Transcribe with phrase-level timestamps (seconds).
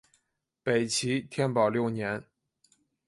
[0.63, 2.23] 北齐天保六年。